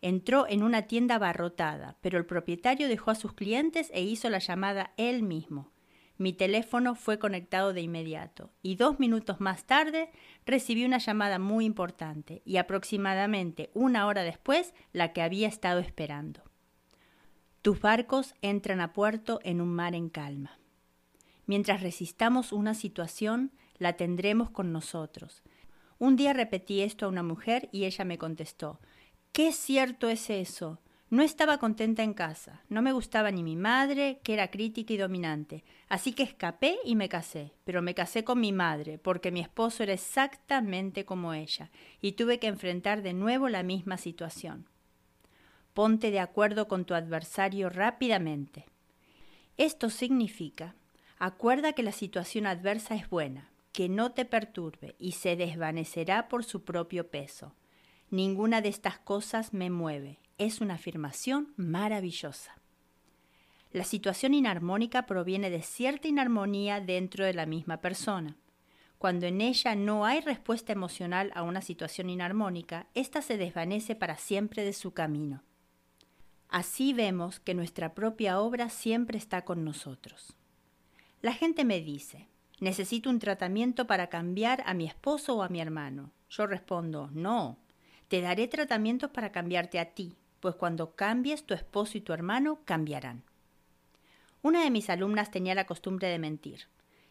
Entró 0.00 0.46
en 0.48 0.62
una 0.62 0.82
tienda 0.82 1.16
abarrotada, 1.16 1.96
pero 2.00 2.18
el 2.18 2.26
propietario 2.26 2.88
dejó 2.88 3.10
a 3.10 3.14
sus 3.14 3.34
clientes 3.34 3.90
e 3.94 4.02
hizo 4.02 4.30
la 4.30 4.38
llamada 4.38 4.92
él 4.96 5.22
mismo. 5.22 5.73
Mi 6.16 6.32
teléfono 6.32 6.94
fue 6.94 7.18
conectado 7.18 7.72
de 7.72 7.80
inmediato 7.80 8.52
y 8.62 8.76
dos 8.76 9.00
minutos 9.00 9.40
más 9.40 9.64
tarde 9.64 10.10
recibí 10.46 10.84
una 10.84 10.98
llamada 10.98 11.40
muy 11.40 11.64
importante 11.64 12.40
y 12.44 12.58
aproximadamente 12.58 13.70
una 13.74 14.06
hora 14.06 14.22
después 14.22 14.74
la 14.92 15.12
que 15.12 15.22
había 15.22 15.48
estado 15.48 15.80
esperando. 15.80 16.42
Tus 17.62 17.80
barcos 17.80 18.34
entran 18.42 18.80
a 18.80 18.92
puerto 18.92 19.40
en 19.42 19.60
un 19.60 19.74
mar 19.74 19.94
en 19.94 20.08
calma. 20.08 20.58
Mientras 21.46 21.82
resistamos 21.82 22.52
una 22.52 22.74
situación, 22.74 23.52
la 23.78 23.94
tendremos 23.94 24.50
con 24.50 24.72
nosotros. 24.72 25.42
Un 25.98 26.14
día 26.14 26.32
repetí 26.32 26.82
esto 26.82 27.06
a 27.06 27.08
una 27.08 27.22
mujer 27.22 27.68
y 27.72 27.84
ella 27.84 28.04
me 28.04 28.18
contestó, 28.18 28.80
¿qué 29.32 29.50
cierto 29.52 30.08
es 30.08 30.30
eso? 30.30 30.78
No 31.14 31.22
estaba 31.22 31.58
contenta 31.58 32.02
en 32.02 32.12
casa, 32.12 32.64
no 32.68 32.82
me 32.82 32.90
gustaba 32.90 33.30
ni 33.30 33.44
mi 33.44 33.54
madre, 33.54 34.18
que 34.24 34.34
era 34.34 34.50
crítica 34.50 34.94
y 34.94 34.96
dominante, 34.96 35.62
así 35.88 36.12
que 36.12 36.24
escapé 36.24 36.76
y 36.84 36.96
me 36.96 37.08
casé, 37.08 37.52
pero 37.62 37.82
me 37.82 37.94
casé 37.94 38.24
con 38.24 38.40
mi 38.40 38.50
madre, 38.50 38.98
porque 38.98 39.30
mi 39.30 39.38
esposo 39.38 39.84
era 39.84 39.92
exactamente 39.92 41.04
como 41.04 41.32
ella, 41.32 41.70
y 42.00 42.12
tuve 42.14 42.40
que 42.40 42.48
enfrentar 42.48 43.02
de 43.02 43.12
nuevo 43.12 43.48
la 43.48 43.62
misma 43.62 43.96
situación. 43.96 44.68
Ponte 45.72 46.10
de 46.10 46.18
acuerdo 46.18 46.66
con 46.66 46.84
tu 46.84 46.94
adversario 46.94 47.68
rápidamente. 47.68 48.66
Esto 49.56 49.90
significa, 49.90 50.74
acuerda 51.20 51.74
que 51.74 51.84
la 51.84 51.92
situación 51.92 52.44
adversa 52.44 52.96
es 52.96 53.08
buena, 53.08 53.52
que 53.70 53.88
no 53.88 54.10
te 54.10 54.24
perturbe 54.24 54.96
y 54.98 55.12
se 55.12 55.36
desvanecerá 55.36 56.26
por 56.26 56.42
su 56.42 56.64
propio 56.64 57.08
peso. 57.08 57.54
Ninguna 58.10 58.60
de 58.62 58.70
estas 58.70 58.98
cosas 58.98 59.54
me 59.54 59.70
mueve, 59.70 60.18
es 60.38 60.60
una 60.60 60.74
afirmación 60.74 61.52
maravillosa. 61.56 62.56
La 63.72 63.84
situación 63.84 64.34
inarmónica 64.34 65.04
proviene 65.04 65.50
de 65.50 65.62
cierta 65.62 66.06
inarmonía 66.06 66.80
dentro 66.80 67.24
de 67.24 67.34
la 67.34 67.44
misma 67.44 67.78
persona. 67.78 68.36
Cuando 68.98 69.26
en 69.26 69.40
ella 69.40 69.74
no 69.74 70.06
hay 70.06 70.20
respuesta 70.20 70.72
emocional 70.72 71.32
a 71.34 71.42
una 71.42 71.60
situación 71.60 72.08
inarmónica, 72.08 72.86
ésta 72.94 73.20
se 73.20 73.36
desvanece 73.36 73.96
para 73.96 74.16
siempre 74.16 74.64
de 74.64 74.72
su 74.72 74.92
camino. 74.92 75.42
Así 76.48 76.92
vemos 76.92 77.40
que 77.40 77.52
nuestra 77.52 77.94
propia 77.94 78.38
obra 78.38 78.68
siempre 78.68 79.18
está 79.18 79.44
con 79.44 79.64
nosotros. 79.64 80.36
La 81.20 81.32
gente 81.32 81.64
me 81.64 81.80
dice, 81.80 82.28
necesito 82.60 83.10
un 83.10 83.18
tratamiento 83.18 83.88
para 83.88 84.08
cambiar 84.08 84.62
a 84.66 84.74
mi 84.74 84.86
esposo 84.86 85.34
o 85.34 85.42
a 85.42 85.48
mi 85.48 85.60
hermano. 85.60 86.12
Yo 86.30 86.46
respondo, 86.46 87.10
no, 87.12 87.58
Te 88.06 88.20
daré 88.20 88.46
tratamientos 88.46 89.10
para 89.10 89.32
cambiarte 89.32 89.80
a 89.80 89.94
ti, 89.94 90.14
pues 90.44 90.56
cuando 90.56 90.94
cambies 90.94 91.46
tu 91.46 91.54
esposo 91.54 91.96
y 91.96 92.02
tu 92.02 92.12
hermano 92.12 92.60
cambiarán. 92.66 93.22
Una 94.42 94.62
de 94.62 94.70
mis 94.70 94.90
alumnas 94.90 95.30
tenía 95.30 95.54
la 95.54 95.64
costumbre 95.64 96.08
de 96.08 96.18
mentir. 96.18 96.66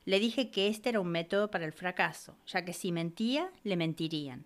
Le 0.05 0.19
dije 0.19 0.51
que 0.51 0.67
este 0.67 0.89
era 0.89 0.99
un 0.99 1.07
método 1.07 1.49
para 1.49 1.65
el 1.65 1.73
fracaso, 1.73 2.37
ya 2.45 2.63
que 2.63 2.73
si 2.73 2.91
mentía, 2.91 3.49
le 3.63 3.75
mentirían. 3.75 4.45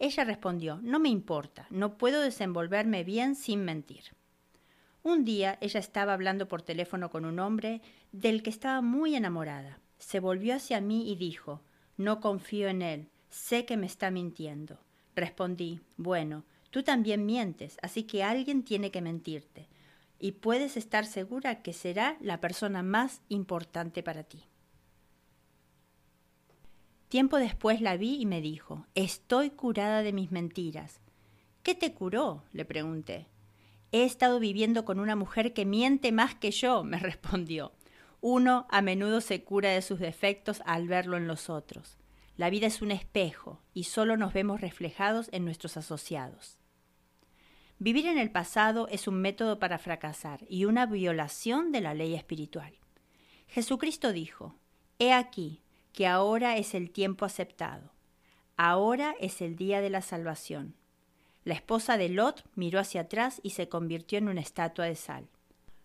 Ella 0.00 0.24
respondió, 0.24 0.80
no 0.82 0.98
me 0.98 1.08
importa, 1.08 1.68
no 1.70 1.98
puedo 1.98 2.20
desenvolverme 2.20 3.04
bien 3.04 3.36
sin 3.36 3.64
mentir. 3.64 4.02
Un 5.04 5.24
día 5.24 5.56
ella 5.60 5.78
estaba 5.78 6.12
hablando 6.12 6.48
por 6.48 6.62
teléfono 6.62 7.10
con 7.10 7.26
un 7.26 7.38
hombre 7.38 7.80
del 8.10 8.42
que 8.42 8.50
estaba 8.50 8.80
muy 8.80 9.14
enamorada. 9.14 9.78
Se 9.98 10.18
volvió 10.18 10.56
hacia 10.56 10.80
mí 10.80 11.08
y 11.12 11.14
dijo, 11.14 11.60
no 11.96 12.18
confío 12.20 12.66
en 12.66 12.82
él, 12.82 13.08
sé 13.30 13.66
que 13.66 13.76
me 13.76 13.86
está 13.86 14.10
mintiendo. 14.10 14.80
Respondí, 15.14 15.78
bueno, 15.96 16.42
tú 16.76 16.82
también 16.82 17.24
mientes, 17.24 17.78
así 17.80 18.02
que 18.02 18.22
alguien 18.22 18.62
tiene 18.62 18.90
que 18.90 19.00
mentirte 19.00 19.66
y 20.18 20.32
puedes 20.32 20.76
estar 20.76 21.06
segura 21.06 21.62
que 21.62 21.72
será 21.72 22.18
la 22.20 22.38
persona 22.38 22.82
más 22.82 23.22
importante 23.30 24.02
para 24.02 24.24
ti. 24.24 24.44
Tiempo 27.08 27.38
después 27.38 27.80
la 27.80 27.96
vi 27.96 28.20
y 28.20 28.26
me 28.26 28.42
dijo, 28.42 28.86
estoy 28.94 29.48
curada 29.48 30.02
de 30.02 30.12
mis 30.12 30.30
mentiras. 30.32 31.00
¿Qué 31.62 31.74
te 31.74 31.94
curó? 31.94 32.42
le 32.52 32.66
pregunté. 32.66 33.26
He 33.90 34.04
estado 34.04 34.38
viviendo 34.38 34.84
con 34.84 35.00
una 35.00 35.16
mujer 35.16 35.54
que 35.54 35.64
miente 35.64 36.12
más 36.12 36.34
que 36.34 36.50
yo, 36.50 36.84
me 36.84 36.98
respondió. 36.98 37.72
Uno 38.20 38.66
a 38.68 38.82
menudo 38.82 39.22
se 39.22 39.42
cura 39.44 39.70
de 39.70 39.80
sus 39.80 39.98
defectos 39.98 40.60
al 40.66 40.88
verlo 40.88 41.16
en 41.16 41.26
los 41.26 41.48
otros. 41.48 41.96
La 42.36 42.50
vida 42.50 42.66
es 42.66 42.82
un 42.82 42.90
espejo 42.90 43.62
y 43.72 43.84
solo 43.84 44.18
nos 44.18 44.34
vemos 44.34 44.60
reflejados 44.60 45.30
en 45.32 45.46
nuestros 45.46 45.78
asociados. 45.78 46.58
Vivir 47.78 48.06
en 48.06 48.16
el 48.16 48.30
pasado 48.30 48.88
es 48.88 49.06
un 49.06 49.20
método 49.20 49.58
para 49.58 49.78
fracasar 49.78 50.46
y 50.48 50.64
una 50.64 50.86
violación 50.86 51.72
de 51.72 51.82
la 51.82 51.92
ley 51.92 52.14
espiritual. 52.14 52.72
Jesucristo 53.48 54.12
dijo, 54.12 54.54
He 54.98 55.12
aquí 55.12 55.60
que 55.92 56.06
ahora 56.06 56.56
es 56.56 56.74
el 56.74 56.90
tiempo 56.90 57.26
aceptado, 57.26 57.92
ahora 58.56 59.14
es 59.20 59.42
el 59.42 59.56
día 59.56 59.82
de 59.82 59.90
la 59.90 60.00
salvación. 60.00 60.74
La 61.44 61.52
esposa 61.52 61.98
de 61.98 62.08
Lot 62.08 62.44
miró 62.54 62.80
hacia 62.80 63.02
atrás 63.02 63.40
y 63.42 63.50
se 63.50 63.68
convirtió 63.68 64.18
en 64.18 64.28
una 64.28 64.40
estatua 64.40 64.86
de 64.86 64.96
sal. 64.96 65.28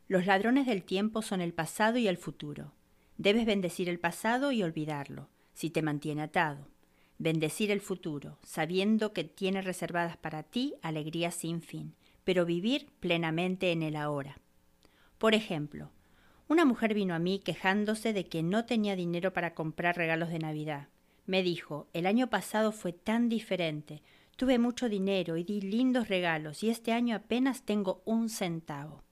Los 0.07 0.25
ladrones 0.25 0.65
del 0.67 0.83
tiempo 0.83 1.21
son 1.21 1.41
el 1.41 1.53
pasado 1.53 1.97
y 1.97 2.07
el 2.07 2.17
futuro. 2.17 2.73
Debes 3.17 3.45
bendecir 3.45 3.89
el 3.89 3.99
pasado 3.99 4.53
y 4.53 4.63
olvidarlo, 4.63 5.27
si 5.53 5.69
te 5.69 5.81
mantiene 5.81 6.23
atado 6.23 6.70
bendecir 7.21 7.69
el 7.69 7.81
futuro, 7.81 8.39
sabiendo 8.41 9.13
que 9.13 9.23
tiene 9.23 9.61
reservadas 9.61 10.17
para 10.17 10.41
ti 10.41 10.73
alegrías 10.81 11.35
sin 11.35 11.61
fin, 11.61 11.93
pero 12.23 12.45
vivir 12.45 12.87
plenamente 12.99 13.71
en 13.71 13.83
el 13.83 13.95
ahora. 13.95 14.39
Por 15.19 15.35
ejemplo, 15.35 15.91
una 16.47 16.65
mujer 16.65 16.95
vino 16.95 17.13
a 17.13 17.19
mí 17.19 17.39
quejándose 17.39 18.11
de 18.11 18.25
que 18.25 18.41
no 18.41 18.65
tenía 18.65 18.95
dinero 18.95 19.33
para 19.33 19.53
comprar 19.53 19.97
regalos 19.97 20.29
de 20.29 20.39
Navidad. 20.39 20.87
Me 21.27 21.43
dijo, 21.43 21.87
el 21.93 22.07
año 22.07 22.27
pasado 22.27 22.71
fue 22.71 22.91
tan 22.91 23.29
diferente, 23.29 24.01
tuve 24.35 24.57
mucho 24.57 24.89
dinero 24.89 25.37
y 25.37 25.43
di 25.43 25.61
lindos 25.61 26.07
regalos 26.07 26.63
y 26.63 26.71
este 26.71 26.91
año 26.91 27.15
apenas 27.15 27.61
tengo 27.61 28.01
un 28.03 28.29
centavo. 28.29 29.03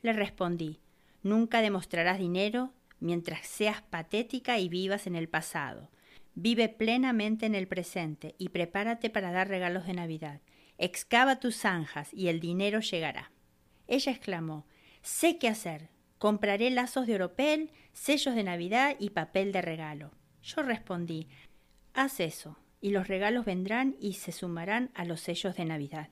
Le 0.00 0.12
respondí, 0.12 0.78
nunca 1.24 1.60
demostrarás 1.60 2.20
dinero 2.20 2.72
mientras 3.00 3.48
seas 3.48 3.82
patética 3.82 4.60
y 4.60 4.68
vivas 4.68 5.08
en 5.08 5.16
el 5.16 5.28
pasado. 5.28 5.90
Vive 6.34 6.68
plenamente 6.68 7.46
en 7.46 7.54
el 7.54 7.68
presente 7.68 8.34
y 8.38 8.48
prepárate 8.48 9.10
para 9.10 9.32
dar 9.32 9.48
regalos 9.48 9.86
de 9.86 9.92
Navidad. 9.92 10.40
Excava 10.78 11.38
tus 11.40 11.56
zanjas 11.56 12.12
y 12.12 12.28
el 12.28 12.40
dinero 12.40 12.80
llegará. 12.80 13.32
Ella 13.86 14.12
exclamó, 14.12 14.66
sé 15.02 15.38
qué 15.38 15.48
hacer. 15.48 15.90
Compraré 16.18 16.70
lazos 16.70 17.06
de 17.06 17.16
oropel, 17.16 17.70
sellos 17.92 18.34
de 18.34 18.44
Navidad 18.44 18.96
y 18.98 19.10
papel 19.10 19.52
de 19.52 19.60
regalo. 19.60 20.12
Yo 20.42 20.62
respondí, 20.62 21.28
haz 21.94 22.20
eso, 22.20 22.58
y 22.80 22.90
los 22.90 23.08
regalos 23.08 23.44
vendrán 23.44 23.96
y 24.00 24.14
se 24.14 24.32
sumarán 24.32 24.90
a 24.94 25.04
los 25.04 25.20
sellos 25.20 25.56
de 25.56 25.64
Navidad. 25.64 26.10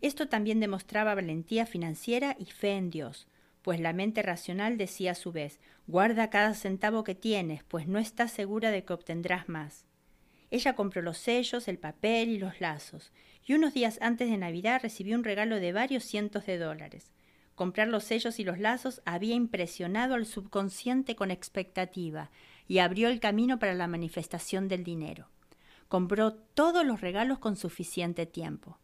Esto 0.00 0.28
también 0.28 0.60
demostraba 0.60 1.14
valentía 1.14 1.66
financiera 1.66 2.36
y 2.38 2.46
fe 2.46 2.72
en 2.72 2.90
Dios, 2.90 3.26
pues 3.68 3.80
la 3.80 3.92
mente 3.92 4.22
racional 4.22 4.78
decía 4.78 5.10
a 5.10 5.14
su 5.14 5.30
vez, 5.30 5.60
guarda 5.86 6.30
cada 6.30 6.54
centavo 6.54 7.04
que 7.04 7.14
tienes, 7.14 7.64
pues 7.64 7.86
no 7.86 7.98
estás 7.98 8.32
segura 8.32 8.70
de 8.70 8.82
que 8.82 8.94
obtendrás 8.94 9.46
más. 9.50 9.84
Ella 10.50 10.74
compró 10.74 11.02
los 11.02 11.18
sellos, 11.18 11.68
el 11.68 11.76
papel 11.76 12.30
y 12.30 12.38
los 12.38 12.62
lazos, 12.62 13.12
y 13.44 13.52
unos 13.52 13.74
días 13.74 13.98
antes 14.00 14.30
de 14.30 14.38
Navidad 14.38 14.80
recibió 14.82 15.14
un 15.16 15.22
regalo 15.22 15.60
de 15.60 15.74
varios 15.74 16.04
cientos 16.04 16.46
de 16.46 16.56
dólares. 16.56 17.12
Comprar 17.54 17.88
los 17.88 18.04
sellos 18.04 18.38
y 18.38 18.44
los 18.44 18.58
lazos 18.58 19.02
había 19.04 19.34
impresionado 19.34 20.14
al 20.14 20.24
subconsciente 20.24 21.14
con 21.14 21.30
expectativa 21.30 22.30
y 22.68 22.78
abrió 22.78 23.10
el 23.10 23.20
camino 23.20 23.58
para 23.58 23.74
la 23.74 23.86
manifestación 23.86 24.68
del 24.68 24.82
dinero. 24.82 25.28
Compró 25.88 26.32
todos 26.32 26.86
los 26.86 27.02
regalos 27.02 27.38
con 27.38 27.54
suficiente 27.54 28.24
tiempo. 28.24 28.78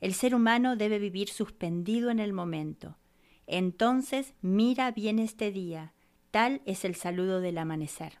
El 0.00 0.14
ser 0.14 0.32
humano 0.32 0.76
debe 0.76 1.00
vivir 1.00 1.28
suspendido 1.28 2.08
en 2.08 2.20
el 2.20 2.32
momento, 2.32 2.98
entonces 3.46 4.34
mira 4.40 4.90
bien 4.90 5.18
este 5.18 5.50
día, 5.50 5.92
tal 6.30 6.62
es 6.64 6.84
el 6.84 6.94
saludo 6.94 7.40
del 7.40 7.58
amanecer. 7.58 8.18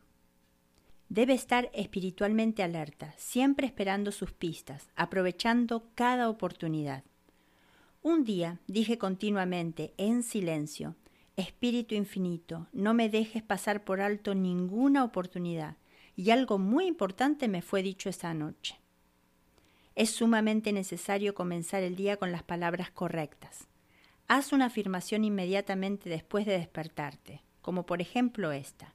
Debe 1.08 1.34
estar 1.34 1.70
espiritualmente 1.74 2.62
alerta, 2.62 3.14
siempre 3.18 3.66
esperando 3.66 4.12
sus 4.12 4.32
pistas, 4.32 4.88
aprovechando 4.96 5.84
cada 5.94 6.28
oportunidad. 6.28 7.04
Un 8.02 8.24
día 8.24 8.60
dije 8.66 8.98
continuamente, 8.98 9.94
en 9.96 10.22
silencio, 10.22 10.96
Espíritu 11.36 11.94
infinito, 11.94 12.68
no 12.72 12.92
me 12.92 13.08
dejes 13.08 13.42
pasar 13.42 13.84
por 13.84 14.02
alto 14.02 14.34
ninguna 14.34 15.02
oportunidad. 15.02 15.76
Y 16.14 16.30
algo 16.30 16.58
muy 16.58 16.84
importante 16.86 17.48
me 17.48 17.62
fue 17.62 17.82
dicho 17.82 18.10
esa 18.10 18.34
noche. 18.34 18.78
Es 19.94 20.10
sumamente 20.10 20.72
necesario 20.72 21.34
comenzar 21.34 21.82
el 21.82 21.96
día 21.96 22.18
con 22.18 22.32
las 22.32 22.42
palabras 22.42 22.90
correctas. 22.90 23.66
Haz 24.34 24.54
una 24.54 24.64
afirmación 24.64 25.24
inmediatamente 25.24 26.08
después 26.08 26.46
de 26.46 26.52
despertarte, 26.52 27.42
como 27.60 27.84
por 27.84 28.00
ejemplo 28.00 28.50
esta. 28.50 28.94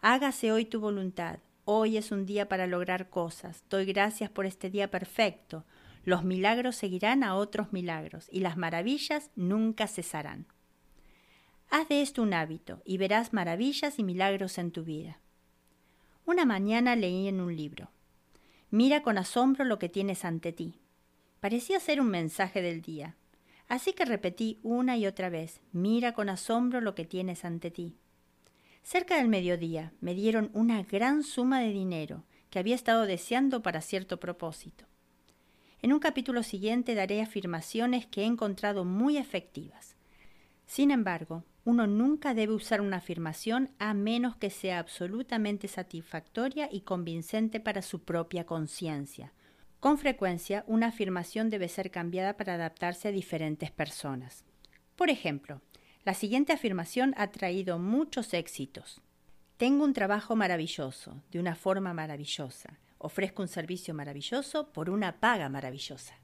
Hágase 0.00 0.52
hoy 0.52 0.64
tu 0.64 0.78
voluntad. 0.78 1.40
Hoy 1.64 1.96
es 1.96 2.12
un 2.12 2.24
día 2.24 2.48
para 2.48 2.68
lograr 2.68 3.10
cosas. 3.10 3.64
Doy 3.68 3.84
gracias 3.84 4.30
por 4.30 4.46
este 4.46 4.70
día 4.70 4.88
perfecto. 4.88 5.64
Los 6.04 6.22
milagros 6.22 6.76
seguirán 6.76 7.24
a 7.24 7.34
otros 7.34 7.72
milagros 7.72 8.28
y 8.30 8.38
las 8.38 8.56
maravillas 8.56 9.32
nunca 9.34 9.88
cesarán. 9.88 10.46
Haz 11.68 11.88
de 11.88 12.00
esto 12.00 12.22
un 12.22 12.32
hábito 12.32 12.80
y 12.84 12.96
verás 12.96 13.32
maravillas 13.32 13.98
y 13.98 14.04
milagros 14.04 14.56
en 14.56 14.70
tu 14.70 14.84
vida. 14.84 15.18
Una 16.26 16.44
mañana 16.44 16.94
leí 16.94 17.26
en 17.26 17.40
un 17.40 17.56
libro. 17.56 17.90
Mira 18.70 19.02
con 19.02 19.18
asombro 19.18 19.64
lo 19.64 19.80
que 19.80 19.88
tienes 19.88 20.24
ante 20.24 20.52
ti. 20.52 20.78
Parecía 21.40 21.80
ser 21.80 22.00
un 22.00 22.06
mensaje 22.06 22.62
del 22.62 22.82
día. 22.82 23.16
Así 23.68 23.92
que 23.92 24.04
repetí 24.04 24.60
una 24.62 24.96
y 24.96 25.06
otra 25.06 25.28
vez, 25.28 25.60
mira 25.72 26.12
con 26.12 26.28
asombro 26.28 26.80
lo 26.80 26.94
que 26.94 27.04
tienes 27.04 27.44
ante 27.44 27.70
ti. 27.70 27.96
Cerca 28.82 29.16
del 29.16 29.28
mediodía 29.28 29.92
me 30.00 30.14
dieron 30.14 30.50
una 30.52 30.82
gran 30.84 31.24
suma 31.24 31.60
de 31.60 31.72
dinero 31.72 32.24
que 32.50 32.60
había 32.60 32.76
estado 32.76 33.06
deseando 33.06 33.60
para 33.62 33.80
cierto 33.80 34.20
propósito. 34.20 34.84
En 35.82 35.92
un 35.92 35.98
capítulo 35.98 36.42
siguiente 36.42 36.94
daré 36.94 37.20
afirmaciones 37.20 38.06
que 38.06 38.22
he 38.22 38.24
encontrado 38.24 38.84
muy 38.84 39.18
efectivas. 39.18 39.96
Sin 40.66 40.90
embargo, 40.90 41.44
uno 41.64 41.88
nunca 41.88 42.32
debe 42.32 42.54
usar 42.54 42.80
una 42.80 42.98
afirmación 42.98 43.70
a 43.78 43.92
menos 43.92 44.36
que 44.36 44.50
sea 44.50 44.78
absolutamente 44.78 45.66
satisfactoria 45.66 46.68
y 46.70 46.82
convincente 46.82 47.58
para 47.58 47.82
su 47.82 48.04
propia 48.04 48.46
conciencia, 48.46 49.32
con 49.80 49.98
frecuencia, 49.98 50.64
una 50.66 50.88
afirmación 50.88 51.50
debe 51.50 51.68
ser 51.68 51.90
cambiada 51.90 52.36
para 52.36 52.54
adaptarse 52.54 53.08
a 53.08 53.12
diferentes 53.12 53.70
personas. 53.70 54.44
Por 54.96 55.10
ejemplo, 55.10 55.60
la 56.04 56.14
siguiente 56.14 56.52
afirmación 56.52 57.14
ha 57.16 57.30
traído 57.30 57.78
muchos 57.78 58.32
éxitos. 58.32 59.02
Tengo 59.58 59.84
un 59.84 59.92
trabajo 59.92 60.34
maravilloso, 60.34 61.22
de 61.30 61.40
una 61.40 61.54
forma 61.54 61.92
maravillosa. 61.92 62.78
Ofrezco 62.98 63.42
un 63.42 63.48
servicio 63.48 63.92
maravilloso 63.92 64.72
por 64.72 64.88
una 64.88 65.20
paga 65.20 65.48
maravillosa. 65.50 66.14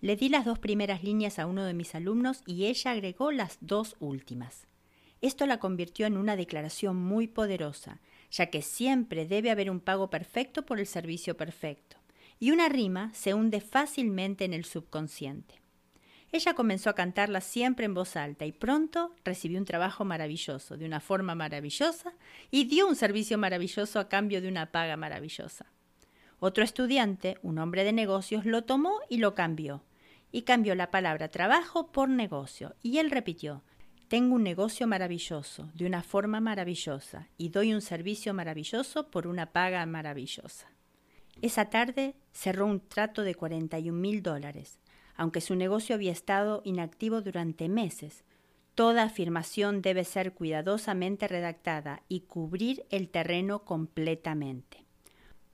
Le 0.00 0.16
di 0.16 0.28
las 0.28 0.44
dos 0.44 0.58
primeras 0.58 1.02
líneas 1.02 1.38
a 1.38 1.46
uno 1.46 1.64
de 1.64 1.74
mis 1.74 1.94
alumnos 1.94 2.42
y 2.46 2.66
ella 2.66 2.92
agregó 2.92 3.32
las 3.32 3.58
dos 3.60 3.96
últimas. 3.98 4.66
Esto 5.20 5.46
la 5.46 5.58
convirtió 5.58 6.06
en 6.06 6.16
una 6.16 6.36
declaración 6.36 6.96
muy 6.96 7.26
poderosa, 7.26 8.00
ya 8.30 8.46
que 8.46 8.62
siempre 8.62 9.26
debe 9.26 9.50
haber 9.50 9.70
un 9.70 9.80
pago 9.80 10.08
perfecto 10.08 10.64
por 10.64 10.78
el 10.78 10.86
servicio 10.86 11.36
perfecto 11.36 11.99
y 12.40 12.50
una 12.50 12.68
rima 12.70 13.12
se 13.12 13.34
hunde 13.34 13.60
fácilmente 13.60 14.44
en 14.46 14.54
el 14.54 14.64
subconsciente. 14.64 15.60
Ella 16.32 16.54
comenzó 16.54 16.90
a 16.90 16.94
cantarla 16.94 17.40
siempre 17.40 17.84
en 17.84 17.94
voz 17.94 18.16
alta 18.16 18.46
y 18.46 18.52
pronto 18.52 19.14
recibió 19.24 19.58
un 19.58 19.64
trabajo 19.64 20.04
maravilloso, 20.04 20.76
de 20.76 20.86
una 20.86 21.00
forma 21.00 21.34
maravillosa, 21.34 22.14
y 22.50 22.64
dio 22.64 22.88
un 22.88 22.96
servicio 22.96 23.36
maravilloso 23.36 23.98
a 23.98 24.08
cambio 24.08 24.40
de 24.40 24.48
una 24.48 24.72
paga 24.72 24.96
maravillosa. 24.96 25.66
Otro 26.38 26.64
estudiante, 26.64 27.36
un 27.42 27.58
hombre 27.58 27.84
de 27.84 27.92
negocios, 27.92 28.46
lo 28.46 28.62
tomó 28.62 29.00
y 29.08 29.18
lo 29.18 29.34
cambió. 29.34 29.84
Y 30.32 30.42
cambió 30.42 30.74
la 30.76 30.90
palabra 30.90 31.28
trabajo 31.28 31.90
por 31.90 32.08
negocio. 32.08 32.76
Y 32.80 32.98
él 32.98 33.10
repitió, 33.10 33.62
tengo 34.08 34.36
un 34.36 34.44
negocio 34.44 34.86
maravilloso, 34.86 35.68
de 35.74 35.84
una 35.84 36.02
forma 36.02 36.40
maravillosa, 36.40 37.28
y 37.36 37.50
doy 37.50 37.74
un 37.74 37.82
servicio 37.82 38.32
maravilloso 38.32 39.10
por 39.10 39.26
una 39.26 39.52
paga 39.52 39.84
maravillosa. 39.84 40.68
Esa 41.42 41.70
tarde 41.70 42.14
cerró 42.32 42.66
un 42.66 42.80
trato 42.80 43.22
de 43.22 43.34
41 43.34 43.98
mil 43.98 44.22
dólares, 44.22 44.78
aunque 45.16 45.40
su 45.40 45.54
negocio 45.54 45.94
había 45.94 46.12
estado 46.12 46.60
inactivo 46.64 47.22
durante 47.22 47.68
meses. 47.68 48.24
Toda 48.74 49.04
afirmación 49.04 49.80
debe 49.80 50.04
ser 50.04 50.34
cuidadosamente 50.34 51.28
redactada 51.28 52.02
y 52.08 52.20
cubrir 52.20 52.84
el 52.90 53.08
terreno 53.08 53.64
completamente. 53.64 54.84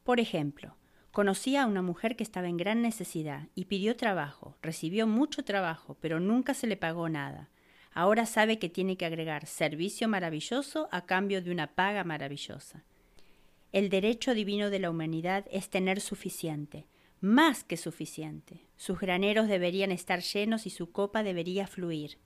Por 0.03 0.21
ejemplo, 0.21 0.77
conocí 1.13 1.57
a 1.57 1.67
una 1.67 1.83
mujer 1.83 2.17
que 2.17 2.25
estaba 2.25 2.49
en 2.49 2.57
gran 2.57 2.83
necesidad 2.83 3.49
y 3.55 3.67
pidió 3.67 3.97
trabajo, 3.97 4.57
recibió 4.63 5.07
mucho 5.07 5.45
trabajo, 5.45 5.97
pero 6.01 6.21
nunca 6.21 6.53
se 6.53 6.67
le 6.67 6.77
pagó 6.77 7.09
nada. 7.09 7.49
Ahora 7.93 8.27
sabe 8.27 8.59
que 8.59 8.69
tiene 8.69 8.97
que 8.97 9.07
agregar 9.07 9.47
servicio 9.47 10.09
maravilloso 10.09 10.89
a 10.91 11.07
cambio 11.07 11.43
de 11.43 11.51
una 11.51 11.69
paga 11.69 12.05
maravillosa. 12.05 12.85
El 13.73 13.89
derecho 13.89 14.35
divino 14.35 14.71
de 14.71 14.79
la 14.79 14.91
humanidad 14.91 15.47
es 15.51 15.69
tener 15.69 16.01
suficiente, 16.01 16.87
más 17.21 17.65
que 17.65 17.77
suficiente. 17.77 18.67
Sus 18.77 18.99
graneros 19.01 19.49
deberían 19.49 19.93
estar 19.93 20.21
llenos 20.21 20.67
y 20.67 20.71
su 20.71 20.93
copa 20.93 21.23
debería 21.23 21.67
fluir. 21.67 22.19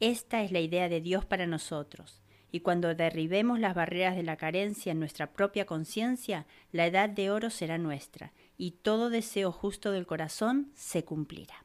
Esta 0.00 0.42
es 0.42 0.52
la 0.52 0.60
idea 0.60 0.88
de 0.88 1.00
Dios 1.00 1.24
para 1.24 1.46
nosotros, 1.46 2.22
y 2.52 2.60
cuando 2.60 2.94
derribemos 2.94 3.58
las 3.58 3.74
barreras 3.74 4.16
de 4.16 4.22
la 4.22 4.36
carencia 4.36 4.92
en 4.92 5.00
nuestra 5.00 5.32
propia 5.32 5.66
conciencia, 5.66 6.46
la 6.72 6.86
edad 6.86 7.08
de 7.08 7.30
oro 7.30 7.50
será 7.50 7.78
nuestra, 7.78 8.32
y 8.56 8.72
todo 8.72 9.10
deseo 9.10 9.52
justo 9.52 9.90
del 9.90 10.06
corazón 10.06 10.70
se 10.74 11.04
cumplirá. 11.04 11.64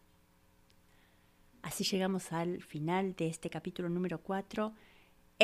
Así 1.62 1.86
llegamos 1.86 2.34
al 2.34 2.62
final 2.62 3.16
de 3.16 3.28
este 3.28 3.50
capítulo 3.50 3.88
número 3.88 4.22
4. 4.22 4.74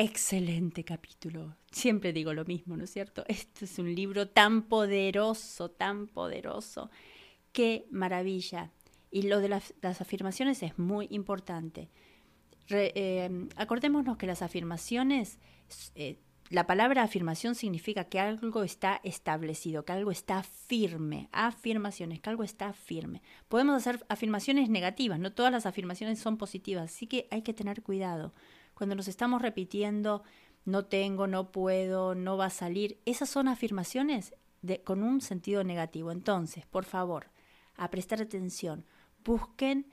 Excelente 0.02 0.82
capítulo. 0.82 1.56
Siempre 1.70 2.14
digo 2.14 2.32
lo 2.32 2.46
mismo, 2.46 2.74
¿no 2.74 2.84
es 2.84 2.90
cierto? 2.90 3.22
Este 3.28 3.66
es 3.66 3.78
un 3.78 3.94
libro 3.94 4.26
tan 4.26 4.62
poderoso, 4.62 5.70
tan 5.70 6.06
poderoso. 6.06 6.90
Qué 7.52 7.86
maravilla. 7.90 8.70
Y 9.10 9.22
lo 9.22 9.40
de 9.40 9.50
las, 9.50 9.74
afirmaciones 10.00 10.62
es 10.62 10.78
muy 10.78 11.06
importante. 11.10 11.90
Eh, 12.70 13.48
acordémonos 13.56 14.16
que 14.16 14.26
las 14.26 14.40
afirmaciones 14.40 15.38
eh, 15.94 16.16
la 16.48 16.66
palabra 16.66 17.02
afirmación 17.02 17.54
significa 17.54 18.04
que 18.04 18.18
algo 18.18 18.64
está 18.64 19.00
establecido, 19.04 19.84
que 19.84 19.92
algo 19.92 20.10
está 20.10 20.42
firme. 20.42 21.28
Afirmaciones, 21.30 22.20
que 22.20 22.30
algo 22.30 22.42
está 22.42 22.72
firme. 22.72 23.22
Podemos 23.48 23.76
hacer 23.76 24.04
afirmaciones 24.08 24.70
negativas, 24.70 25.20
no 25.20 25.32
todas 25.32 25.52
las 25.52 25.66
afirmaciones 25.66 26.18
son 26.18 26.38
positivas, 26.38 26.90
así 26.90 27.06
que 27.06 27.28
hay 27.30 27.42
que 27.42 27.52
tener 27.52 27.82
cuidado. 27.82 28.32
Cuando 28.80 28.96
nos 28.96 29.08
estamos 29.08 29.42
repitiendo, 29.42 30.22
no 30.64 30.86
tengo, 30.86 31.26
no 31.26 31.52
puedo, 31.52 32.14
no 32.14 32.38
va 32.38 32.46
a 32.46 32.50
salir, 32.50 32.98
esas 33.04 33.28
son 33.28 33.46
afirmaciones 33.46 34.34
con 34.84 35.02
un 35.02 35.20
sentido 35.20 35.64
negativo. 35.64 36.10
Entonces, 36.10 36.64
por 36.64 36.86
favor, 36.86 37.26
a 37.76 37.90
prestar 37.90 38.22
atención, 38.22 38.86
busquen 39.22 39.92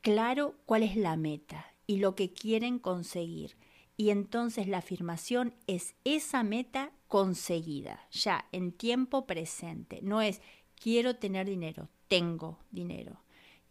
claro 0.00 0.56
cuál 0.66 0.82
es 0.82 0.96
la 0.96 1.14
meta 1.14 1.64
y 1.86 1.98
lo 1.98 2.16
que 2.16 2.32
quieren 2.32 2.80
conseguir 2.80 3.56
y 3.96 4.10
entonces 4.10 4.66
la 4.66 4.78
afirmación 4.78 5.54
es 5.68 5.94
esa 6.02 6.42
meta 6.42 6.90
conseguida, 7.06 8.08
ya 8.10 8.48
en 8.50 8.72
tiempo 8.72 9.28
presente. 9.28 10.00
No 10.02 10.22
es 10.22 10.42
quiero 10.74 11.14
tener 11.14 11.46
dinero, 11.46 11.88
tengo 12.08 12.58
dinero. 12.72 13.22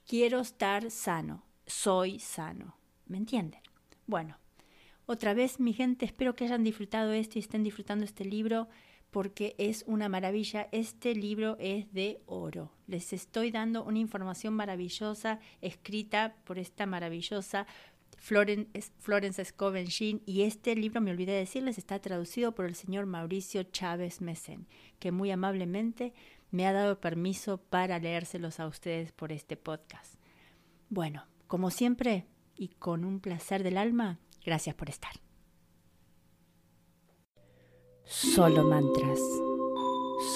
Quiero 0.08 0.40
estar 0.40 0.90
sano, 0.90 1.44
soy 1.68 2.18
sano. 2.20 2.78
¿Me 3.08 3.18
entienden? 3.18 3.60
Bueno, 4.08 4.38
otra 5.06 5.34
vez 5.34 5.60
mi 5.60 5.74
gente, 5.74 6.06
espero 6.06 6.36
que 6.36 6.46
hayan 6.46 6.64
disfrutado 6.64 7.12
esto 7.12 7.38
y 7.38 7.42
estén 7.42 7.64
disfrutando 7.64 8.06
este 8.06 8.26
libro 8.26 8.68
porque 9.12 9.56
es 9.58 9.84
una 9.88 10.10
maravilla. 10.10 10.70
Este 10.72 11.14
libro 11.14 11.58
es 11.60 11.92
de 11.94 12.22
oro. 12.26 12.72
Les 12.88 13.14
estoy 13.14 13.52
dando 13.52 13.84
una 13.84 14.00
información 14.00 14.54
maravillosa 14.54 15.40
escrita 15.62 16.36
por 16.46 16.58
esta 16.58 16.86
maravillosa 16.86 17.68
Florence, 18.22 18.92
Florence 19.00 20.22
y 20.28 20.44
este 20.44 20.76
libro, 20.76 21.02
me 21.02 21.10
olvidé 21.10 21.32
decirles, 21.32 21.80
está 21.80 22.00
traducido 22.00 22.54
por 22.54 22.66
el 22.66 22.76
señor 22.76 23.08
Mauricio 23.08 23.64
Chávez 23.64 24.22
Mesen, 24.22 24.68
que 25.00 25.12
muy 25.12 25.32
amablemente 25.32 26.14
me 26.52 26.68
ha 26.68 26.72
dado 26.72 27.02
permiso 27.02 27.58
para 27.58 27.98
leérselos 27.98 28.60
a 28.60 28.68
ustedes 28.68 29.12
por 29.12 29.32
este 29.32 29.58
podcast. 29.58 30.16
Bueno, 30.90 31.26
como 31.48 31.72
siempre 31.72 32.28
y 32.62 32.68
con 32.68 33.06
un 33.06 33.20
placer 33.20 33.64
del 33.64 33.76
alma, 33.76 34.20
gracias 34.46 34.76
por 34.76 34.88
estar. 34.88 35.14
Solo 38.06 38.64
mantras. 38.64 39.20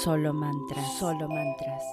Solo 0.04 0.34
mantras, 0.34 0.98
solo 0.98 1.28
mantras, 1.28 1.84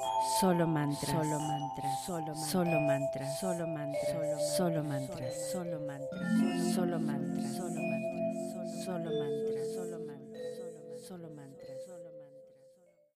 solo 0.40 0.66
mantras, 0.66 1.11
solo 1.11 1.38
mantras, 1.38 2.07
solo 2.07 2.35
solo 2.35 2.81
mantras, 2.81 3.40
solo 3.40 3.66
mantras, 3.66 4.57
solo 4.57 4.83
mantras, 4.83 5.37
solo 5.51 5.51
mantras, 5.51 5.53
solo 5.53 5.79
mantras, 5.81 6.75
solo 6.75 6.99
mantras, 6.99 7.55
solo 7.55 7.83
mantras, 7.83 8.85
solo 8.87 9.11
mantras. 9.11 9.82